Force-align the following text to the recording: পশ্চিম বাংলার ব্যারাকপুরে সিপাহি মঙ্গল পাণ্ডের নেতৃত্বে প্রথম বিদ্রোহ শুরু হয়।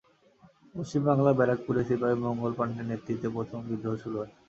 পশ্চিম 0.75 1.01
বাংলার 1.07 1.37
ব্যারাকপুরে 1.39 1.81
সিপাহি 1.87 2.15
মঙ্গল 2.23 2.51
পাণ্ডের 2.57 2.85
নেতৃত্বে 2.89 3.27
প্রথম 3.35 3.59
বিদ্রোহ 3.69 3.95
শুরু 4.03 4.15
হয়। 4.19 4.31